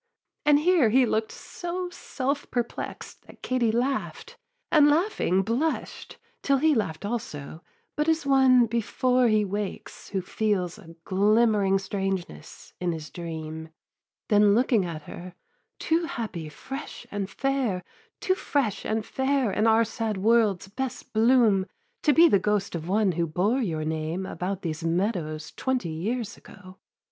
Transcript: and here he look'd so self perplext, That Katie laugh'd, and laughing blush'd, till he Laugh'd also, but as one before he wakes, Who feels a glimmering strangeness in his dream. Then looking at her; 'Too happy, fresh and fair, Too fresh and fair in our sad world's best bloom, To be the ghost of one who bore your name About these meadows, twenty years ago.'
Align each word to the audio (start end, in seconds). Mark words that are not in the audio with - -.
and 0.47 0.61
here 0.61 0.89
he 0.89 1.05
look'd 1.05 1.31
so 1.31 1.87
self 1.91 2.49
perplext, 2.49 3.21
That 3.27 3.43
Katie 3.43 3.71
laugh'd, 3.71 4.35
and 4.71 4.89
laughing 4.89 5.43
blush'd, 5.43 6.15
till 6.41 6.57
he 6.57 6.73
Laugh'd 6.73 7.05
also, 7.05 7.61
but 7.95 8.09
as 8.09 8.25
one 8.25 8.65
before 8.65 9.27
he 9.27 9.45
wakes, 9.45 10.09
Who 10.09 10.23
feels 10.23 10.79
a 10.79 10.95
glimmering 11.05 11.77
strangeness 11.77 12.73
in 12.79 12.93
his 12.93 13.11
dream. 13.11 13.69
Then 14.29 14.55
looking 14.55 14.85
at 14.85 15.03
her; 15.03 15.35
'Too 15.77 16.05
happy, 16.05 16.49
fresh 16.49 17.05
and 17.11 17.29
fair, 17.29 17.83
Too 18.19 18.33
fresh 18.33 18.83
and 18.83 19.05
fair 19.05 19.51
in 19.51 19.67
our 19.67 19.83
sad 19.83 20.17
world's 20.17 20.67
best 20.67 21.13
bloom, 21.13 21.67
To 22.01 22.11
be 22.11 22.27
the 22.27 22.39
ghost 22.39 22.73
of 22.73 22.89
one 22.89 23.11
who 23.11 23.27
bore 23.27 23.61
your 23.61 23.85
name 23.85 24.25
About 24.25 24.63
these 24.63 24.83
meadows, 24.83 25.51
twenty 25.51 25.89
years 25.89 26.37
ago.' 26.37 26.79